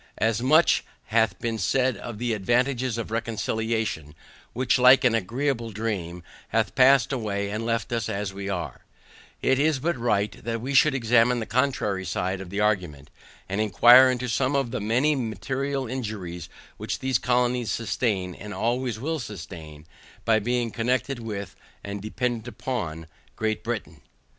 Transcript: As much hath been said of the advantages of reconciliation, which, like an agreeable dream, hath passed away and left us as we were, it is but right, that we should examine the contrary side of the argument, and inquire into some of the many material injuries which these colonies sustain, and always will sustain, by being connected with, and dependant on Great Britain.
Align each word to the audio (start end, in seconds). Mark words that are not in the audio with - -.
As 0.17 0.41
much 0.41 0.83
hath 1.13 1.37
been 1.37 1.59
said 1.59 1.95
of 1.95 2.17
the 2.17 2.33
advantages 2.33 2.97
of 2.97 3.11
reconciliation, 3.11 4.15
which, 4.51 4.79
like 4.79 5.03
an 5.03 5.13
agreeable 5.13 5.69
dream, 5.69 6.23
hath 6.47 6.73
passed 6.73 7.13
away 7.13 7.51
and 7.51 7.67
left 7.67 7.93
us 7.93 8.09
as 8.09 8.33
we 8.33 8.49
were, 8.49 8.81
it 9.43 9.59
is 9.59 9.77
but 9.77 9.95
right, 9.95 10.43
that 10.43 10.59
we 10.59 10.73
should 10.73 10.95
examine 10.95 11.39
the 11.39 11.45
contrary 11.45 12.03
side 12.03 12.41
of 12.41 12.49
the 12.49 12.59
argument, 12.59 13.11
and 13.47 13.61
inquire 13.61 14.09
into 14.09 14.27
some 14.27 14.55
of 14.55 14.71
the 14.71 14.81
many 14.81 15.15
material 15.15 15.85
injuries 15.87 16.49
which 16.77 16.97
these 16.97 17.19
colonies 17.19 17.69
sustain, 17.71 18.33
and 18.33 18.55
always 18.55 18.99
will 18.99 19.19
sustain, 19.19 19.85
by 20.25 20.39
being 20.39 20.71
connected 20.71 21.19
with, 21.19 21.55
and 21.83 22.01
dependant 22.01 22.49
on 22.67 23.05
Great 23.35 23.63
Britain. 23.63 24.01